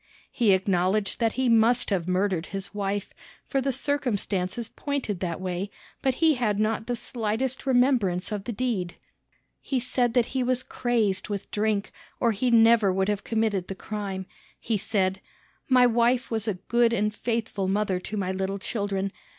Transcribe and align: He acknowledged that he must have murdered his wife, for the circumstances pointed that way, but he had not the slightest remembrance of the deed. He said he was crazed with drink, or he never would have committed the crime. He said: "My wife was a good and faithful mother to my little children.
He 0.31 0.51
acknowledged 0.51 1.19
that 1.19 1.33
he 1.33 1.47
must 1.47 1.91
have 1.91 2.07
murdered 2.07 2.47
his 2.47 2.73
wife, 2.73 3.13
for 3.45 3.61
the 3.61 3.71
circumstances 3.71 4.67
pointed 4.67 5.19
that 5.19 5.39
way, 5.39 5.69
but 6.01 6.15
he 6.15 6.33
had 6.33 6.59
not 6.59 6.87
the 6.87 6.95
slightest 6.95 7.67
remembrance 7.67 8.31
of 8.31 8.45
the 8.45 8.51
deed. 8.51 8.95
He 9.61 9.79
said 9.79 10.15
he 10.17 10.41
was 10.41 10.63
crazed 10.63 11.29
with 11.29 11.51
drink, 11.51 11.91
or 12.19 12.31
he 12.31 12.49
never 12.49 12.91
would 12.91 13.09
have 13.09 13.23
committed 13.23 13.67
the 13.67 13.75
crime. 13.75 14.25
He 14.59 14.75
said: 14.75 15.21
"My 15.69 15.85
wife 15.85 16.31
was 16.31 16.47
a 16.47 16.55
good 16.55 16.93
and 16.93 17.13
faithful 17.13 17.67
mother 17.67 17.99
to 17.99 18.17
my 18.17 18.31
little 18.31 18.57
children. 18.57 19.11